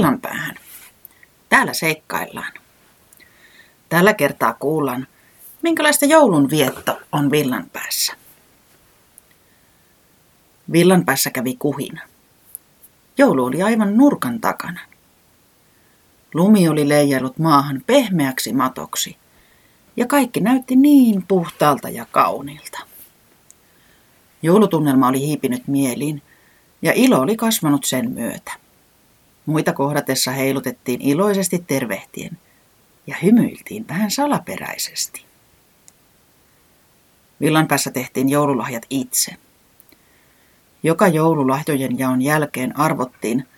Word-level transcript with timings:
Tervetuloa 0.00 0.20
Villanpäähän. 0.20 0.56
Täällä 1.48 1.72
seikkaillaan. 1.72 2.52
Tällä 3.88 4.14
kertaa 4.14 4.54
kuullaan, 4.54 5.06
minkälaista 5.62 6.04
joulun 6.04 6.50
vietto 6.50 7.00
on 7.12 7.30
Villanpäässä. 7.30 8.12
Villanpäässä 10.72 11.30
kävi 11.30 11.56
kuhina. 11.58 12.02
Joulu 13.18 13.44
oli 13.44 13.62
aivan 13.62 13.96
nurkan 13.96 14.40
takana. 14.40 14.80
Lumi 16.34 16.68
oli 16.68 16.88
leijailut 16.88 17.38
maahan 17.38 17.82
pehmeäksi 17.86 18.52
matoksi, 18.52 19.16
ja 19.96 20.06
kaikki 20.06 20.40
näytti 20.40 20.76
niin 20.76 21.24
puhtaalta 21.28 21.88
ja 21.88 22.06
kauniilta. 22.10 22.78
Joulutunnelma 24.42 25.08
oli 25.08 25.20
hiipinyt 25.20 25.68
mieliin, 25.68 26.22
ja 26.82 26.92
ilo 26.94 27.20
oli 27.20 27.36
kasvanut 27.36 27.84
sen 27.84 28.10
myötä. 28.10 28.69
Muita 29.50 29.72
kohdatessa 29.72 30.30
heilutettiin 30.30 31.00
iloisesti 31.00 31.64
tervehtien 31.66 32.38
ja 33.06 33.16
hymyiltiin 33.22 33.88
vähän 33.88 34.10
salaperäisesti. 34.10 35.24
Villan 37.40 37.68
päässä 37.68 37.90
tehtiin 37.90 38.28
joululahjat 38.28 38.86
itse. 38.90 39.32
Joka 40.82 41.08
joululahjojen 41.08 41.98
jaon 41.98 42.22
jälkeen 42.22 42.78
arvottiin, 42.78 43.48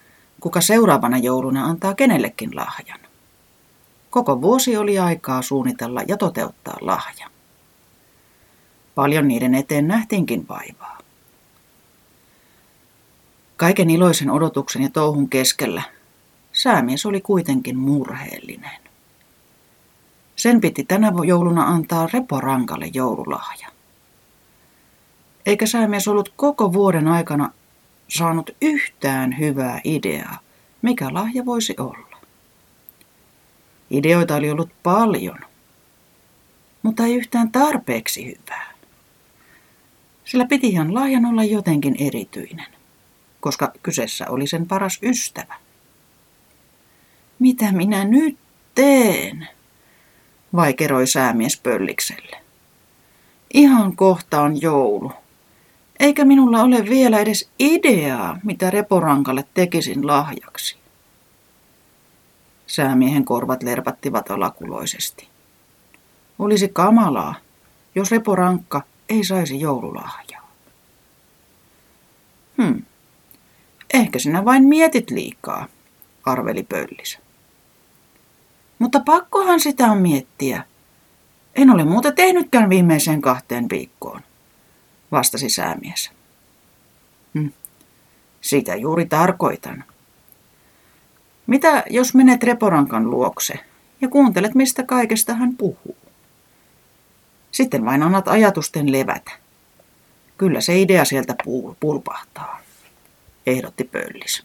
kuka 0.40 0.60
seuraavana 0.60 1.18
jouluna 1.18 1.64
antaa 1.64 1.94
kenellekin 1.94 2.56
lahjan. 2.56 3.00
Koko 4.10 4.40
vuosi 4.42 4.76
oli 4.76 4.98
aikaa 4.98 5.42
suunnitella 5.42 6.02
ja 6.08 6.16
toteuttaa 6.16 6.76
lahja. 6.80 7.28
Paljon 8.94 9.28
niiden 9.28 9.54
eteen 9.54 9.88
nähtiinkin 9.88 10.48
vaivaa. 10.48 11.01
Kaiken 13.62 13.90
iloisen 13.90 14.30
odotuksen 14.30 14.82
ja 14.82 14.90
touhun 14.90 15.28
keskellä 15.28 15.82
säämies 16.52 17.06
oli 17.06 17.20
kuitenkin 17.20 17.78
murheellinen. 17.78 18.80
Sen 20.36 20.60
piti 20.60 20.84
tänä 20.84 21.12
jouluna 21.26 21.62
antaa 21.62 22.08
Reporankalle 22.12 22.90
joululahja. 22.94 23.68
Eikä 25.46 25.66
säämies 25.66 26.08
ollut 26.08 26.32
koko 26.36 26.72
vuoden 26.72 27.08
aikana 27.08 27.50
saanut 28.08 28.50
yhtään 28.62 29.38
hyvää 29.38 29.80
ideaa, 29.84 30.38
mikä 30.82 31.14
lahja 31.14 31.44
voisi 31.46 31.74
olla. 31.78 32.16
Ideoita 33.90 34.36
oli 34.36 34.50
ollut 34.50 34.70
paljon, 34.82 35.38
mutta 36.82 37.04
ei 37.04 37.14
yhtään 37.14 37.52
tarpeeksi 37.52 38.26
hyvää. 38.26 38.72
Sillä 40.24 40.44
pitihan 40.46 40.94
lahjan 40.94 41.26
olla 41.26 41.44
jotenkin 41.44 41.96
erityinen 41.98 42.81
koska 43.42 43.72
kyseessä 43.82 44.26
oli 44.28 44.46
sen 44.46 44.66
paras 44.66 44.98
ystävä. 45.02 45.54
Mitä 47.38 47.72
minä 47.72 48.04
nyt 48.04 48.38
teen? 48.74 49.48
Vaikeroi 50.56 51.06
säämies 51.06 51.56
pöllikselle. 51.56 52.36
Ihan 53.54 53.96
kohta 53.96 54.40
on 54.40 54.62
joulu. 54.62 55.12
Eikä 56.00 56.24
minulla 56.24 56.62
ole 56.62 56.84
vielä 56.84 57.18
edes 57.18 57.50
ideaa, 57.58 58.38
mitä 58.44 58.70
Reporankalle 58.70 59.44
tekisin 59.54 60.06
lahjaksi. 60.06 60.76
Säämiehen 62.66 63.24
korvat 63.24 63.62
lerpattivat 63.62 64.30
alakuloisesti. 64.30 65.28
Olisi 66.38 66.68
kamalaa, 66.68 67.34
jos 67.94 68.10
Reporankka 68.10 68.82
ei 69.08 69.24
saisi 69.24 69.60
joululahjaa. 69.60 70.48
Hmm. 72.62 72.82
Ehkä 73.92 74.18
sinä 74.18 74.44
vain 74.44 74.64
mietit 74.64 75.10
liikaa, 75.10 75.66
arveli 76.24 76.62
pöllis. 76.62 77.18
Mutta 78.78 79.00
pakkohan 79.00 79.60
sitä 79.60 79.86
on 79.86 79.98
miettiä. 79.98 80.64
En 81.54 81.70
ole 81.70 81.84
muuta 81.84 82.12
tehnytkään 82.12 82.70
viimeiseen 82.70 83.20
kahteen 83.20 83.66
viikkoon, 83.70 84.20
vastasi 85.12 85.48
säämies. 85.48 86.10
Hm. 87.34 87.48
Sitä 88.40 88.76
juuri 88.76 89.06
tarkoitan. 89.06 89.84
Mitä 91.46 91.84
jos 91.90 92.14
menet 92.14 92.42
Reporankan 92.42 93.10
luokse 93.10 93.54
ja 94.00 94.08
kuuntelet, 94.08 94.54
mistä 94.54 94.82
kaikesta 94.82 95.34
hän 95.34 95.56
puhuu? 95.56 95.96
Sitten 97.52 97.84
vain 97.84 98.02
annat 98.02 98.28
ajatusten 98.28 98.92
levätä. 98.92 99.30
Kyllä 100.38 100.60
se 100.60 100.80
idea 100.80 101.04
sieltä 101.04 101.34
pulpahtaa 101.80 102.61
ehdotti 103.46 103.84
Pöllis. 103.84 104.42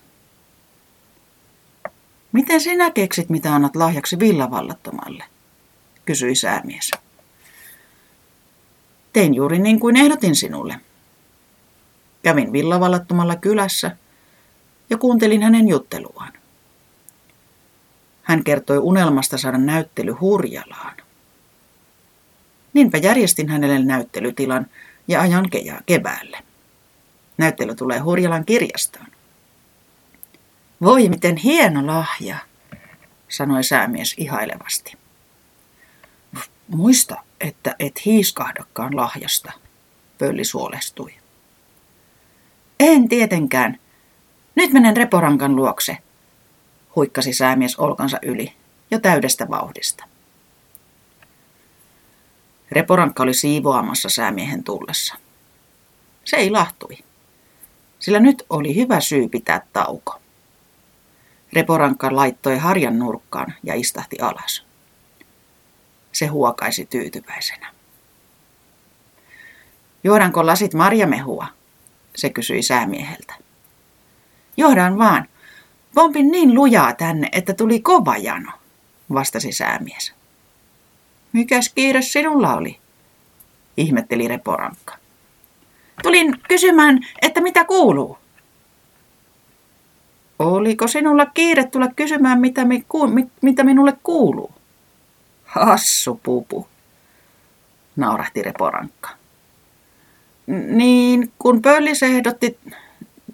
Miten 2.31 2.61
sinä 2.61 2.91
keksit, 2.91 3.29
mitä 3.29 3.55
annat 3.55 3.75
lahjaksi 3.75 4.19
villavallattomalle? 4.19 5.23
kysyi 6.07 6.35
säämies. 6.35 6.91
Tein 9.13 9.33
juuri 9.33 9.59
niin 9.59 9.79
kuin 9.79 9.97
ehdotin 9.97 10.35
sinulle. 10.35 10.79
Kävin 12.23 12.53
villavallattomalla 12.53 13.35
kylässä 13.35 13.97
ja 14.89 14.97
kuuntelin 14.97 15.43
hänen 15.43 15.67
jutteluaan. 15.67 16.33
Hän 18.23 18.43
kertoi 18.43 18.77
unelmasta 18.77 19.37
saada 19.37 19.57
näyttely 19.57 20.11
Hurjalaan. 20.11 20.97
Niinpä 22.73 22.97
järjestin 22.97 23.49
hänelle 23.49 23.79
näyttelytilan 23.79 24.67
ja 25.07 25.21
ajan 25.21 25.49
keväälle. 25.85 26.37
Näyttely 27.37 27.75
tulee 27.75 27.99
Hurjalan 27.99 28.45
kirjastoon. 28.45 29.07
Voi 30.81 31.09
miten 31.09 31.37
hieno 31.37 31.87
lahja, 31.87 32.37
sanoi 33.29 33.63
säämies 33.63 34.13
ihailevasti. 34.17 34.97
Muista, 36.67 37.23
että 37.39 37.75
et 37.79 38.05
hiiskahdakaan 38.05 38.95
lahjasta, 38.95 39.51
pölli 40.17 40.45
suolestui. 40.45 41.13
En 42.79 43.09
tietenkään. 43.09 43.79
Nyt 44.55 44.73
menen 44.73 44.97
Reporankan 44.97 45.55
luokse, 45.55 45.97
huikkasi 46.95 47.33
säämies 47.33 47.75
olkansa 47.75 48.19
yli 48.21 48.53
jo 48.91 48.99
täydestä 48.99 49.49
vauhdista. 49.49 50.05
Reporankka 52.71 53.23
oli 53.23 53.33
siivoamassa 53.33 54.09
säämiehen 54.09 54.63
tullessa. 54.63 55.15
Se 56.25 56.37
ei 56.37 56.49
lahtui 56.49 56.97
sillä 57.99 58.19
nyt 58.19 58.45
oli 58.49 58.75
hyvä 58.75 58.99
syy 58.99 59.29
pitää 59.29 59.61
tauko. 59.73 60.19
Reporankka 61.53 62.15
laittoi 62.15 62.57
harjan 62.57 62.99
nurkkaan 62.99 63.53
ja 63.63 63.75
istahti 63.75 64.19
alas. 64.21 64.65
Se 66.11 66.27
huokaisi 66.27 66.85
tyytyväisenä. 66.85 67.71
Juodanko 70.03 70.45
lasit 70.45 70.73
marjamehua? 70.73 71.47
Se 72.15 72.29
kysyi 72.29 72.63
säämieheltä. 72.63 73.33
Johdan 74.57 74.97
vaan. 74.97 75.27
Pompin 75.95 76.31
niin 76.31 76.55
lujaa 76.55 76.93
tänne, 76.93 77.29
että 77.31 77.53
tuli 77.53 77.79
kova 77.79 78.17
jano, 78.17 78.51
vastasi 79.13 79.51
säämies. 79.51 80.13
Mikäs 81.33 81.69
kiire 81.75 82.01
sinulla 82.01 82.55
oli? 82.55 82.79
ihmetteli 83.77 84.27
Reporankka. 84.27 84.97
Tulin 86.03 86.35
kysymään, 86.47 86.99
että 87.21 87.41
mitä 87.41 87.65
kuuluu. 87.65 88.17
Oliko 90.39 90.87
sinulla 90.87 91.25
kiire 91.25 91.63
tulla 91.63 91.87
kysymään, 91.95 92.39
mitä, 92.39 92.65
mi, 92.65 92.85
ku, 92.89 93.07
mi, 93.07 93.27
mitä 93.41 93.63
minulle 93.63 93.93
kuuluu? 94.03 94.51
Hassu 95.45 96.19
pupu, 96.23 96.67
naurahti 97.95 98.43
Reporankka. 98.43 99.09
Niin, 100.47 101.31
kun 101.39 101.61
Pöllis 101.61 102.03
ehdotti, 102.03 102.59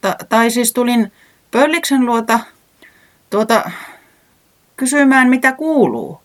ta, 0.01 0.15
tai 0.29 0.51
siis 0.51 0.73
tulin 0.73 1.11
Pölliksen 1.51 2.05
luota, 2.05 2.39
tuota, 3.29 3.71
kysymään, 4.75 5.29
mitä 5.29 5.51
kuuluu, 5.51 6.21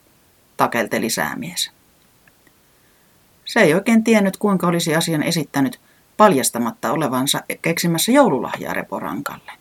takelteli 0.56 1.10
säämies. 1.10 1.70
Se 3.44 3.60
ei 3.60 3.74
oikein 3.74 4.04
tiennyt, 4.04 4.36
kuinka 4.36 4.66
olisi 4.66 4.96
asian 4.96 5.22
esittänyt, 5.22 5.80
paljastamatta 6.18 6.92
olevansa 6.92 7.42
keksimässä 7.62 8.12
joululahjaa 8.12 8.74
Reporankalle. 8.74 9.52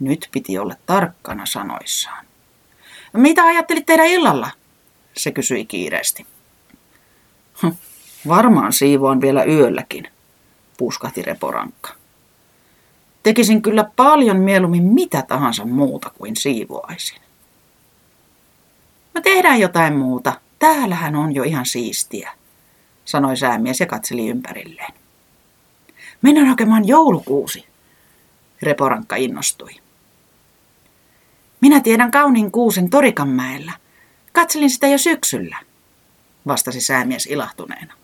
Nyt 0.00 0.28
piti 0.32 0.58
olla 0.58 0.74
tarkkana 0.86 1.46
sanoissaan. 1.46 2.26
Mitä 3.12 3.44
ajattelit 3.44 3.86
tehdä 3.86 4.04
illalla? 4.04 4.50
Se 5.16 5.30
kysyi 5.30 5.66
kiireesti. 5.66 6.26
Varmaan 8.28 8.72
siivoan 8.72 9.20
vielä 9.20 9.44
yölläkin, 9.44 10.08
puskahti 10.76 11.22
Reporankka. 11.22 11.90
Tekisin 13.22 13.62
kyllä 13.62 13.90
paljon 13.96 14.36
mieluummin 14.36 14.82
mitä 14.82 15.22
tahansa 15.22 15.64
muuta 15.64 16.10
kuin 16.18 16.36
siivoaisin. 16.36 17.20
No 19.14 19.20
tehdään 19.20 19.60
jotain 19.60 19.96
muuta. 19.96 20.40
Täällähän 20.58 21.16
on 21.16 21.34
jo 21.34 21.42
ihan 21.42 21.66
siistiä, 21.66 22.32
sanoi 23.04 23.36
säämies 23.36 23.80
ja 23.80 23.86
katseli 23.86 24.28
ympärilleen. 24.28 25.05
Mennään 26.26 26.46
hakemaan 26.46 26.88
joulukuusi. 26.88 27.66
Reporankka 28.62 29.16
innostui. 29.16 29.70
Minä 31.60 31.80
tiedän 31.80 32.10
kauniin 32.10 32.50
kuusen 32.50 32.90
Torikanmäellä. 32.90 33.72
Katselin 34.32 34.70
sitä 34.70 34.86
jo 34.86 34.98
syksyllä, 34.98 35.56
vastasi 36.46 36.80
säämies 36.80 37.26
ilahtuneena. 37.26 37.94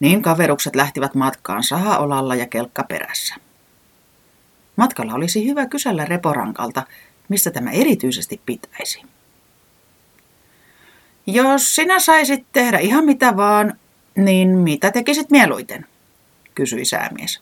Niin 0.00 0.22
kaverukset 0.22 0.76
lähtivät 0.76 1.14
matkaan 1.14 1.62
sahaolalla 1.62 2.34
ja 2.34 2.46
kelkka 2.46 2.82
perässä. 2.82 3.34
Matkalla 4.76 5.14
olisi 5.14 5.46
hyvä 5.46 5.66
kysellä 5.66 6.04
Reporankalta, 6.04 6.82
mistä 7.28 7.50
tämä 7.50 7.70
erityisesti 7.70 8.40
pitäisi. 8.46 9.02
Jos 11.26 11.74
sinä 11.74 12.00
saisit 12.00 12.46
tehdä 12.52 12.78
ihan 12.78 13.04
mitä 13.04 13.36
vaan, 13.36 13.78
niin 14.18 14.48
mitä 14.48 14.90
tekisit 14.90 15.30
mieluiten? 15.30 15.86
kysyi 16.58 16.84
säämies. 16.84 17.40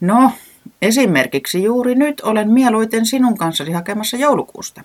No, 0.00 0.32
esimerkiksi 0.82 1.62
juuri 1.62 1.94
nyt 1.94 2.20
olen 2.20 2.50
mieluiten 2.50 3.06
sinun 3.06 3.38
kanssasi 3.38 3.72
hakemassa 3.72 4.16
joulukuusta, 4.16 4.84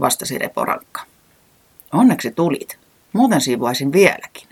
vastasi 0.00 0.38
Reporankka. 0.38 1.02
Onneksi 1.92 2.30
tulit, 2.30 2.78
muuten 3.12 3.40
siivoaisin 3.40 3.92
vieläkin. 3.92 4.48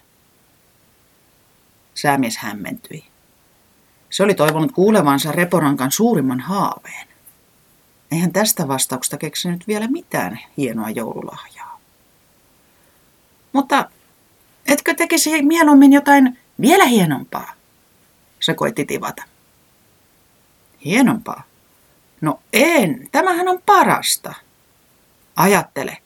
Säämies 1.95 2.37
hämmentyi. 2.37 3.05
Se 4.11 4.23
oli 4.23 4.35
toivonut 4.35 4.73
kuulevansa 4.73 5.33
Reporankan 5.33 5.93
suurimman 5.93 6.41
haaveen. 6.41 7.09
Eihän 8.13 8.33
tästä 8.33 8.69
vastauksesta 8.69 9.17
keksinyt 9.17 9.69
vielä 9.69 9.89
mitään 9.89 10.39
hienoa 10.57 10.91
joululahjaa. 10.91 11.68
Mutta 13.53 13.91
etkö 14.67 14.95
tekisi 14.95 15.43
mieluummin 15.43 15.93
jotain 15.93 16.39
vielä 16.61 16.85
hienompaa? 16.85 17.53
Se 18.41 18.55
koitti 18.55 18.85
tivata. 18.85 19.23
Hienompaa? 20.85 21.43
No 22.21 22.41
en, 22.53 23.09
tämähän 23.13 23.49
on 23.49 23.63
parasta. 23.67 24.35
Ajattele, 25.37 25.99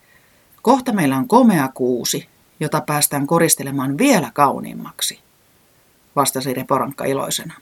kohta 0.62 0.92
meillä 0.92 1.16
on 1.16 1.28
komea 1.28 1.68
kuusi, 1.68 2.28
jota 2.60 2.80
päästään 2.80 3.26
koristelemaan 3.26 3.98
vielä 3.98 4.30
kauniimmaksi, 4.34 5.20
vastasi 6.16 6.54
Reporankka 6.54 7.04
iloisena. 7.04 7.54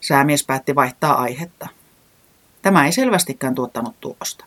Säämies 0.00 0.44
päätti 0.44 0.74
vaihtaa 0.74 1.14
aihetta. 1.14 1.68
Tämä 2.62 2.86
ei 2.86 2.92
selvästikään 2.92 3.54
tuottanut 3.54 4.00
tulosta. 4.00 4.44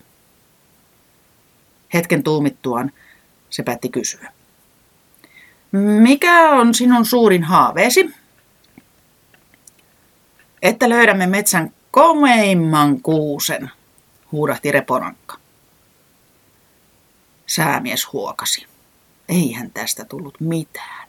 Hetken 1.94 2.22
tuumittuaan 2.22 2.92
se 3.50 3.62
päätti 3.62 3.88
kysyä. 3.88 4.32
Mikä 6.00 6.50
on 6.50 6.74
sinun 6.74 7.04
suurin 7.04 7.44
haaveesi? 7.44 8.14
Että 10.62 10.88
löydämme 10.88 11.26
metsän 11.26 11.72
komeimman 11.90 13.02
kuusen, 13.02 13.70
huudahti 14.32 14.72
Reporankka. 14.72 15.36
Säämies 17.46 18.12
huokasi. 18.12 18.66
Eihän 19.28 19.70
tästä 19.70 20.04
tullut 20.04 20.40
mitään. 20.40 21.08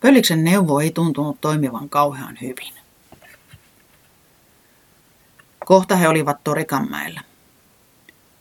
Pölliksen 0.00 0.44
neuvo 0.44 0.80
ei 0.80 0.90
tuntunut 0.90 1.40
toimivan 1.40 1.88
kauhean 1.88 2.38
hyvin. 2.40 2.74
Kohta 5.64 5.96
he 5.96 6.08
olivat 6.08 6.44
Torikanmäellä. 6.44 7.20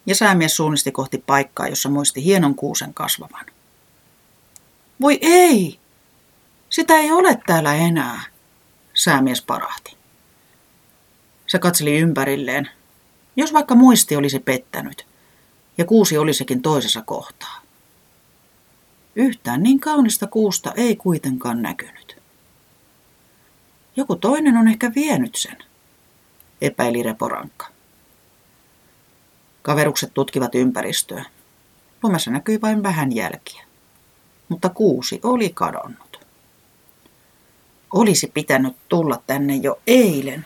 Ja 0.05 0.15
säämies 0.15 0.55
suunnisti 0.55 0.91
kohti 0.91 1.17
paikkaa, 1.17 1.67
jossa 1.67 1.89
muisti 1.89 2.23
hienon 2.23 2.55
kuusen 2.55 2.93
kasvavan. 2.93 3.45
Voi 5.01 5.19
ei! 5.21 5.79
Sitä 6.69 6.93
ei 6.97 7.11
ole 7.11 7.39
täällä 7.47 7.73
enää, 7.73 8.21
säämies 8.93 9.41
parahti. 9.41 9.97
Se 11.47 11.59
katseli 11.59 11.97
ympärilleen, 11.97 12.69
jos 13.35 13.53
vaikka 13.53 13.75
muisti 13.75 14.15
olisi 14.15 14.39
pettänyt, 14.39 15.07
ja 15.77 15.85
kuusi 15.85 16.17
olisikin 16.17 16.61
toisessa 16.61 17.01
kohtaa. 17.01 17.61
Yhtään 19.15 19.63
niin 19.63 19.79
kaunista 19.79 20.27
kuusta 20.27 20.73
ei 20.75 20.95
kuitenkaan 20.95 21.61
näkynyt. 21.61 22.17
Joku 23.95 24.15
toinen 24.15 24.57
on 24.57 24.67
ehkä 24.67 24.91
vienyt 24.95 25.35
sen– 25.35 25.57
epäili 26.63 27.03
Reporankka. 27.03 27.72
Kaverukset 29.63 30.13
tutkivat 30.13 30.55
ympäristöä. 30.55 31.25
Lumessa 32.03 32.31
näkyi 32.31 32.61
vain 32.61 32.83
vähän 32.83 33.15
jälkiä, 33.15 33.63
mutta 34.49 34.69
kuusi 34.69 35.19
oli 35.23 35.49
kadonnut. 35.49 36.25
Olisi 37.93 38.31
pitänyt 38.33 38.75
tulla 38.89 39.23
tänne 39.27 39.55
jo 39.55 39.79
eilen. 39.87 40.45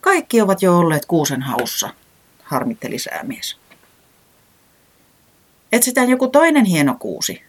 Kaikki 0.00 0.40
ovat 0.40 0.62
jo 0.62 0.78
olleet 0.78 1.06
kuusen 1.06 1.42
haussa, 1.42 1.90
harmitteli 2.42 2.98
säämies. 2.98 3.56
Etsitään 5.72 6.10
joku 6.10 6.28
toinen 6.28 6.64
hieno 6.64 6.96
kuusi. 6.98 7.42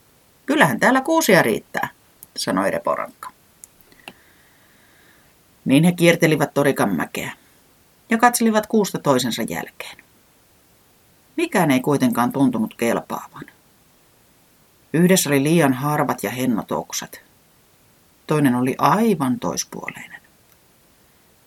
Kyllähän 0.45 0.79
täällä 0.79 1.01
kuusia 1.01 1.41
riittää, 1.41 1.89
sanoi 2.37 2.71
Reporankka. 2.71 3.31
Niin 5.65 5.83
he 5.83 5.91
kiertelivät 5.91 6.53
Torikanmäkeä 6.53 7.31
ja 8.09 8.17
katselivat 8.17 8.67
kuusta 8.67 8.99
toisensa 8.99 9.41
jälkeen. 9.41 10.04
Mikään 11.37 11.71
ei 11.71 11.79
kuitenkaan 11.79 12.31
tuntunut 12.31 12.73
kelpaavan. 12.75 13.45
Yhdessä 14.93 15.29
oli 15.29 15.43
liian 15.43 15.73
harvat 15.73 16.23
ja 16.23 16.29
hennot 16.29 16.71
oksat. 16.71 17.21
Toinen 18.27 18.55
oli 18.55 18.75
aivan 18.77 19.39
toispuoleinen. 19.39 20.21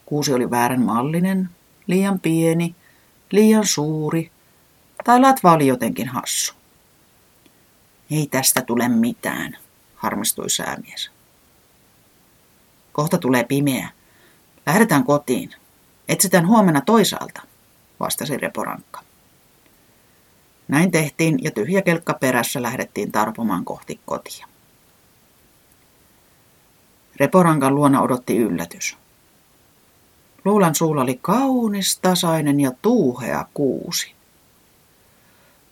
Kuusi 0.06 0.32
oli 0.32 0.50
väärän 0.50 0.82
mallinen, 0.82 1.50
liian 1.86 2.20
pieni, 2.20 2.74
liian 3.30 3.66
suuri, 3.66 4.30
tai 5.04 5.20
latva 5.20 5.52
oli 5.52 5.66
jotenkin 5.66 6.08
hassu. 6.08 6.54
Ei 8.10 8.26
tästä 8.26 8.62
tule 8.62 8.88
mitään, 8.88 9.56
harmistui 9.94 10.50
säämies. 10.50 11.10
Kohta 12.92 13.18
tulee 13.18 13.44
pimeä. 13.44 13.88
Lähdetään 14.66 15.04
kotiin. 15.04 15.50
Etsitään 16.08 16.46
huomenna 16.46 16.80
toisaalta, 16.80 17.42
vastasi 18.00 18.36
Reporankka. 18.36 19.07
Näin 20.68 20.90
tehtiin 20.90 21.38
ja 21.42 21.50
tyhjä 21.50 21.82
kelkka 21.82 22.14
perässä 22.14 22.62
lähdettiin 22.62 23.12
tarpomaan 23.12 23.64
kohti 23.64 24.00
kotia. 24.06 24.46
Reporankan 27.16 27.74
luona 27.74 28.02
odotti 28.02 28.36
yllätys. 28.36 28.96
Luulan 30.44 30.74
suulla 30.74 31.02
oli 31.02 31.18
kaunis, 31.22 31.98
tasainen 31.98 32.60
ja 32.60 32.72
tuuhea 32.82 33.46
kuusi. 33.54 34.12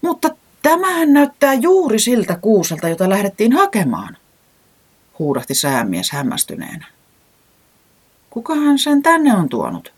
Mutta 0.03 0.31
tämähän 0.63 1.13
näyttää 1.13 1.55
juuri 1.55 1.99
siltä 1.99 2.39
kuuselta, 2.41 2.89
jota 2.89 3.09
lähdettiin 3.09 3.53
hakemaan, 3.53 4.17
huudahti 5.19 5.55
säämies 5.55 6.11
hämmästyneenä. 6.11 6.87
Kukahan 8.31 8.79
sen 8.79 9.03
tänne 9.03 9.37
on 9.37 9.49
tuonut? 9.49 9.97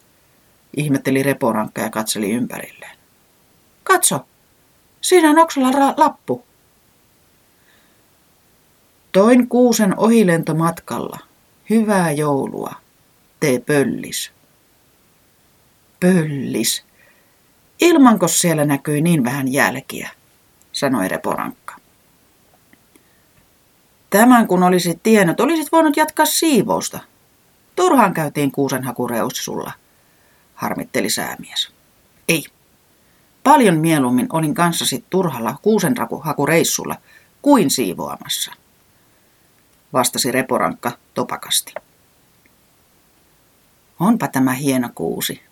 ihmetteli 0.76 1.22
reporankka 1.22 1.80
ja 1.80 1.90
katseli 1.90 2.30
ympärilleen. 2.30 2.96
Katso, 3.84 4.26
siinä 5.00 5.30
on 5.30 5.38
oksalla 5.38 5.70
ra- 5.70 5.94
lappu. 5.96 6.44
Toin 9.12 9.48
kuusen 9.48 9.98
ohilentomatkalla. 9.98 11.18
Hyvää 11.70 12.12
joulua. 12.12 12.74
Tee 13.40 13.60
pöllis. 13.60 14.32
Pöllis. 16.00 16.84
Ilmanko 17.80 18.28
siellä 18.28 18.64
näkyi 18.64 19.00
niin 19.00 19.24
vähän 19.24 19.52
jälkiä, 19.52 20.10
sanoi 20.72 21.08
reporankka. 21.08 21.76
Tämän 24.10 24.46
kun 24.46 24.62
olisit 24.62 25.02
tiennyt, 25.02 25.40
olisit 25.40 25.72
voinut 25.72 25.96
jatkaa 25.96 26.26
siivousta. 26.26 26.98
Turhaan 27.76 28.14
käytiin 28.14 28.52
kuusenhakureussulla 28.52 29.72
harmitteli 30.54 31.10
säämies. 31.10 31.72
Ei. 32.28 32.44
Paljon 33.44 33.76
mieluummin 33.76 34.26
olin 34.32 34.54
kanssasi 34.54 35.04
turhalla 35.10 35.58
kuusenhakureissulla 35.62 36.96
kuin 37.42 37.70
siivoamassa, 37.70 38.52
vastasi 39.92 40.32
reporankka 40.32 40.92
topakasti. 41.14 41.74
Onpa 44.00 44.28
tämä 44.28 44.52
hieno 44.52 44.90
kuusi, 44.94 45.42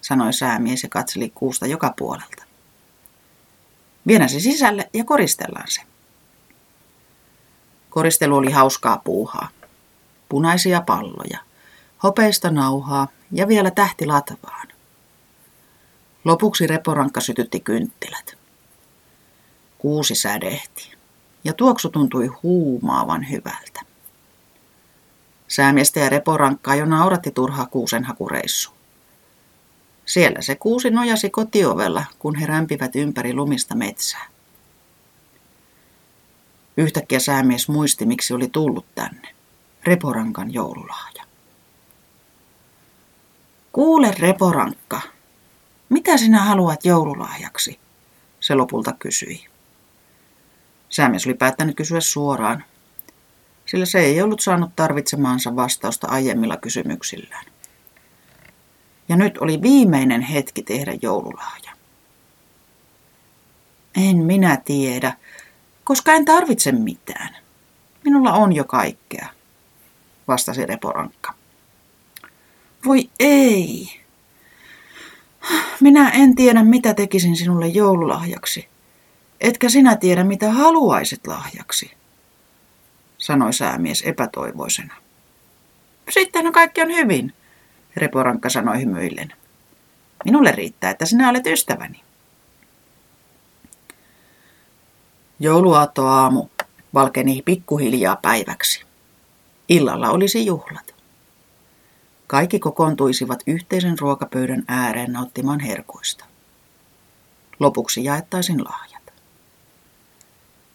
sanoi 0.00 0.32
säämies 0.32 0.82
ja 0.82 0.88
katseli 0.88 1.32
kuusta 1.34 1.66
joka 1.66 1.94
puolelta. 1.98 2.44
Vienä 4.06 4.28
se 4.28 4.40
sisälle 4.40 4.90
ja 4.92 5.04
koristellaan 5.04 5.68
se. 5.68 5.80
Koristelu 7.90 8.36
oli 8.36 8.52
hauskaa 8.52 9.00
puuhaa. 9.04 9.48
Punaisia 10.28 10.80
palloja, 10.80 11.38
hopeista 12.02 12.50
nauhaa 12.50 13.08
ja 13.32 13.48
vielä 13.48 13.70
tähti 13.70 14.06
latvaan. 14.06 14.68
Lopuksi 16.26 16.66
reporankka 16.66 17.20
sytytti 17.20 17.60
kynttilät. 17.60 18.38
Kuusi 19.78 20.14
sädehti 20.14 20.92
ja 21.44 21.52
tuoksu 21.52 21.88
tuntui 21.88 22.26
huumaavan 22.26 23.30
hyvältä. 23.30 23.80
Säämiestä 25.48 26.00
ja 26.00 26.08
reporankkaa 26.08 26.74
jo 26.74 26.84
nauratti 26.86 27.30
turhaa 27.30 27.66
kuusenhakureissu. 27.66 28.70
Siellä 30.06 30.42
se 30.42 30.54
kuusi 30.54 30.90
nojasi 30.90 31.30
kotiovella, 31.30 32.04
kun 32.18 32.34
he 32.34 32.46
rämpivät 32.46 32.96
ympäri 32.96 33.34
lumista 33.34 33.74
metsää. 33.74 34.26
Yhtäkkiä 36.76 37.18
säämies 37.18 37.68
muisti, 37.68 38.06
miksi 38.06 38.34
oli 38.34 38.48
tullut 38.48 38.86
tänne. 38.94 39.34
Reporankan 39.84 40.54
joululahja. 40.54 41.24
Kuule, 43.72 44.14
Reporankka, 44.18 45.00
mitä 45.88 46.16
sinä 46.16 46.42
haluat 46.42 46.84
joululahjaksi? 46.84 47.78
Se 48.40 48.54
lopulta 48.54 48.92
kysyi. 48.92 49.46
Säämies 50.88 51.26
oli 51.26 51.34
päättänyt 51.34 51.76
kysyä 51.76 52.00
suoraan, 52.00 52.64
sillä 53.66 53.86
se 53.86 53.98
ei 53.98 54.22
ollut 54.22 54.40
saanut 54.40 54.70
tarvitsemaansa 54.76 55.56
vastausta 55.56 56.06
aiemmilla 56.06 56.56
kysymyksillään. 56.56 57.44
Ja 59.08 59.16
nyt 59.16 59.38
oli 59.38 59.62
viimeinen 59.62 60.22
hetki 60.22 60.62
tehdä 60.62 60.92
joululahja. 61.02 61.72
En 63.96 64.16
minä 64.16 64.56
tiedä, 64.56 65.16
koska 65.84 66.12
en 66.12 66.24
tarvitse 66.24 66.72
mitään. 66.72 67.36
Minulla 68.04 68.32
on 68.32 68.52
jo 68.52 68.64
kaikkea, 68.64 69.26
vastasi 70.28 70.66
Reporankka. 70.66 71.34
Voi 72.86 73.10
ei. 73.20 74.05
Minä 75.80 76.10
en 76.10 76.34
tiedä, 76.34 76.62
mitä 76.62 76.94
tekisin 76.94 77.36
sinulle 77.36 77.66
joululahjaksi. 77.66 78.68
Etkä 79.40 79.68
sinä 79.68 79.96
tiedä, 79.96 80.24
mitä 80.24 80.50
haluaisit 80.50 81.26
lahjaksi, 81.26 81.92
sanoi 83.18 83.52
säämies 83.52 84.02
epätoivoisena. 84.02 84.94
Sitten 86.10 86.52
kaikki 86.52 86.82
on 86.82 86.88
hyvin, 86.88 87.32
Reporankka 87.96 88.48
sanoi 88.48 88.80
hymyillen. 88.80 89.32
Minulle 90.24 90.52
riittää, 90.52 90.90
että 90.90 91.06
sinä 91.06 91.30
olet 91.30 91.46
ystäväni. 91.46 92.02
Jouluaattoaamu 95.40 96.46
valkeni 96.94 97.42
pikkuhiljaa 97.44 98.16
päiväksi. 98.16 98.84
Illalla 99.68 100.10
olisi 100.10 100.46
juhlat. 100.46 100.95
Kaikki 102.26 102.58
kokoontuisivat 102.58 103.42
yhteisen 103.46 103.98
ruokapöydän 103.98 104.62
ääreen 104.68 105.12
nauttimaan 105.12 105.60
herkuista. 105.60 106.24
Lopuksi 107.60 108.04
jaettaisiin 108.04 108.64
lahjat. 108.64 109.12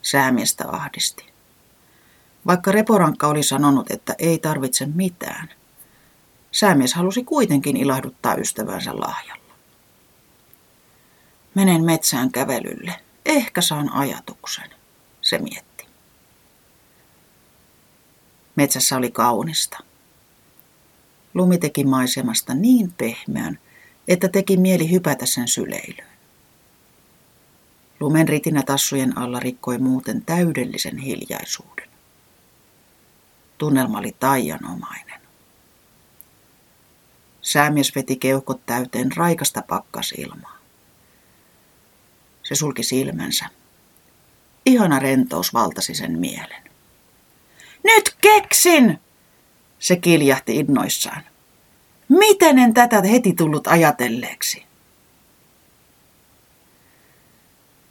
Säämiestä 0.02 0.66
ahdisti. 0.68 1.32
Vaikka 2.48 2.72
Reporankka 2.72 3.28
oli 3.28 3.44
sanonut, 3.44 3.92
että 3.92 4.16
ei 4.20 4.40
tarvitse 4.40 4.86
mitään, 4.86 5.50
säämies 6.52 6.94
halusi 6.94 7.24
kuitenkin 7.24 7.78
ilahduttaa 7.78 8.36
ystävänsä 8.36 9.00
lahjalla. 9.00 9.54
Menen 11.56 11.84
metsään 11.84 12.32
kävelylle. 12.32 12.96
Ehkä 13.26 13.62
saan 13.62 13.94
ajatuksen, 13.94 14.70
se 15.22 15.38
mietti. 15.38 15.88
Metsässä 18.56 18.98
oli 18.98 19.12
kaunista. 19.12 19.78
Lumi 21.34 21.58
teki 21.58 21.84
maisemasta 21.84 22.54
niin 22.54 22.94
pehmeän, 22.98 23.60
että 24.08 24.28
teki 24.28 24.58
mieli 24.58 24.92
hypätä 24.92 25.26
sen 25.26 25.48
syleilyyn. 25.48 26.12
Lumen 28.00 28.28
ritinä 28.28 28.64
tassujen 28.64 29.18
alla 29.18 29.40
rikkoi 29.40 29.78
muuten 29.78 30.26
täydellisen 30.26 30.98
hiljaisuuden. 30.98 31.90
Tunnelma 33.58 34.00
oli 34.00 34.16
taianomainen. 34.20 35.22
Säämies 37.42 37.96
veti 37.96 38.16
keuhkot 38.16 38.66
täyteen 38.66 39.12
raikasta 39.16 39.62
pakkasilmaa. 39.68 40.58
Se 42.44 42.56
sulki 42.56 42.84
silmänsä. 42.84 43.46
Ihana 44.66 45.00
rentous 45.00 45.54
valtasi 45.54 45.96
sen 45.96 46.20
mielen. 46.20 46.64
Nyt 47.84 48.16
keksin! 48.22 49.00
Se 49.82 49.96
kiljahti 49.96 50.56
innoissaan. 50.56 51.22
Miten 52.10 52.60
en 52.60 52.74
tätä 52.74 53.02
heti 53.02 53.34
tullut 53.34 53.68
ajatelleeksi? 53.68 54.66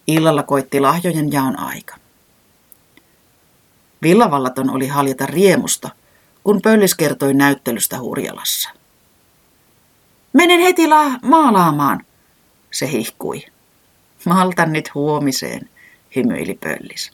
Illalla 0.06 0.42
koitti 0.42 0.80
lahjojen 0.80 1.32
jaon 1.32 1.58
aika. 1.58 1.96
Villavallaton 4.02 4.70
oli 4.70 4.88
haljata 4.88 5.26
riemusta, 5.26 5.90
kun 6.44 6.62
Pöllis 6.62 6.94
kertoi 6.94 7.34
näyttelystä 7.34 7.98
Hurjalassa. 8.00 8.70
Menen 10.32 10.60
heti 10.60 10.86
la- 10.88 11.18
maalaamaan, 11.22 12.04
se 12.70 12.90
hihkui. 12.90 13.42
Maltan 14.24 14.72
nyt 14.72 14.94
huomiseen, 14.94 15.70
hymyili 16.16 16.54
Pöllis. 16.54 17.12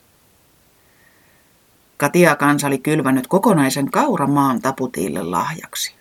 Katia 1.97 2.35
kansa 2.35 2.67
oli 2.67 2.77
kylvänyt 2.77 3.27
kokonaisen 3.27 3.91
kauramaan 3.91 4.61
taputiille 4.61 5.23
lahjaksi. 5.23 5.95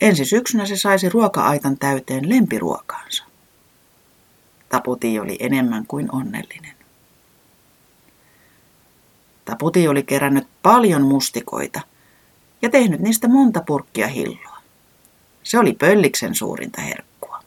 Ensi 0.00 0.24
syksynä 0.24 0.66
se 0.66 0.76
saisi 0.76 1.08
ruoka-aitan 1.08 1.78
täyteen 1.78 2.28
lempiruokaansa. 2.28 3.24
Taputi 4.68 5.18
oli 5.18 5.36
enemmän 5.40 5.86
kuin 5.86 6.14
onnellinen. 6.14 6.76
Taputi 9.44 9.88
oli 9.88 10.02
kerännyt 10.02 10.48
paljon 10.62 11.02
mustikoita 11.02 11.80
ja 12.62 12.70
tehnyt 12.70 13.00
niistä 13.00 13.28
monta 13.28 13.62
purkkia 13.66 14.06
hilloa. 14.06 14.58
Se 15.42 15.58
oli 15.58 15.72
pölliksen 15.72 16.34
suurinta 16.34 16.80
herkkua. 16.80 17.42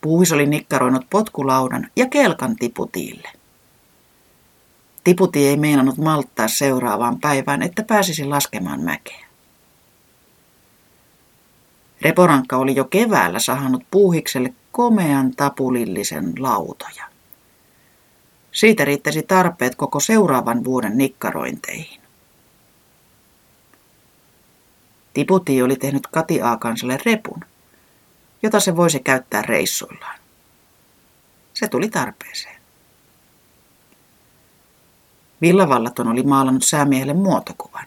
Puuhis 0.00 0.32
oli 0.32 0.46
nikkaroinut 0.46 1.06
potkulaudan 1.10 1.90
ja 1.96 2.08
kelkan 2.08 2.56
tiputiille. 2.56 3.43
Tiputi 5.04 5.48
ei 5.48 5.56
meinannut 5.56 5.96
malttaa 5.98 6.48
seuraavaan 6.48 7.20
päivään, 7.20 7.62
että 7.62 7.82
pääsisi 7.82 8.24
laskemaan 8.24 8.80
mäkeä. 8.80 9.26
Reporankka 12.02 12.56
oli 12.56 12.76
jo 12.76 12.84
keväällä 12.84 13.38
sahannut 13.38 13.82
puuhikselle 13.90 14.54
komean 14.72 15.30
tapulillisen 15.36 16.32
lautoja. 16.38 17.04
Siitä 18.52 18.84
riittäisi 18.84 19.22
tarpeet 19.22 19.74
koko 19.74 20.00
seuraavan 20.00 20.64
vuoden 20.64 20.98
nikkarointeihin. 20.98 22.00
Tiputi 25.14 25.62
oli 25.62 25.76
tehnyt 25.76 26.06
Kati 26.06 26.42
Aakansalle 26.42 26.98
repun, 27.04 27.44
jota 28.42 28.60
se 28.60 28.76
voisi 28.76 29.00
käyttää 29.00 29.42
reissuillaan. 29.42 30.18
Se 31.54 31.68
tuli 31.68 31.88
tarpeeseen. 31.88 32.53
Villavallaton 35.44 36.08
oli 36.08 36.22
maalannut 36.22 36.64
säämiehelle 36.64 37.14
muotokuvan. 37.14 37.86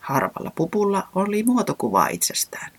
Harvalla 0.00 0.52
pupulla 0.54 1.08
oli 1.14 1.42
muotokuva 1.42 2.06
itsestään. 2.06 2.70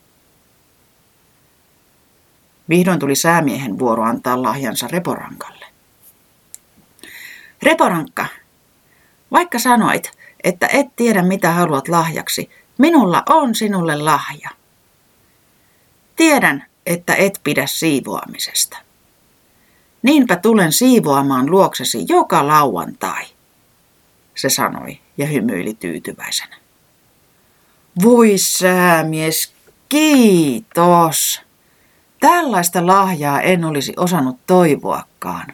Vihdoin 2.69 2.99
tuli 2.99 3.15
säämiehen 3.15 3.79
vuoro 3.79 4.03
antaa 4.03 4.41
lahjansa 4.43 4.87
Reporankalle. 4.87 5.65
Reporankka, 7.63 8.25
vaikka 9.31 9.59
sanoit, 9.59 10.11
että 10.43 10.67
et 10.67 10.95
tiedä 10.95 11.23
mitä 11.23 11.51
haluat 11.51 11.87
lahjaksi, 11.87 12.49
minulla 12.77 13.23
on 13.29 13.55
sinulle 13.55 13.95
lahja. 13.95 14.49
Tiedän, 16.15 16.65
että 16.85 17.15
et 17.15 17.39
pidä 17.43 17.67
siivoamisesta. 17.67 18.77
Niinpä 20.01 20.35
tulen 20.35 20.73
siivoamaan 20.73 21.51
luoksesi 21.51 22.05
joka 22.09 22.47
lauantai, 22.47 23.34
se 24.35 24.49
sanoi 24.49 24.99
ja 25.17 25.25
hymyili 25.25 25.73
tyytyväisenä. 25.73 26.55
Voi 28.03 28.37
säämies, 28.37 29.53
kiitos! 29.89 31.41
Tällaista 32.19 32.87
lahjaa 32.87 33.41
en 33.41 33.65
olisi 33.65 33.93
osannut 33.97 34.37
toivoakaan, 34.47 35.47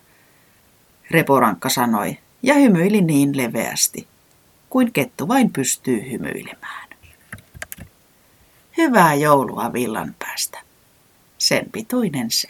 Reporankka 1.11 1.69
sanoi 1.69 2.17
ja 2.43 2.53
hymyili 2.53 3.01
niin 3.01 3.37
leveästi, 3.37 4.07
kuin 4.69 4.93
kettu 4.93 5.27
vain 5.27 5.53
pystyy 5.53 6.11
hymyilemään. 6.11 6.89
Hyvää 8.77 9.13
joulua 9.13 9.73
villan 9.73 10.15
päästä. 10.19 10.59
Sen 11.37 11.65
pituinen 11.71 12.31
se. 12.31 12.47